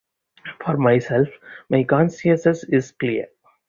[0.65, 1.27] For myself,
[1.69, 3.27] my conscience is clear.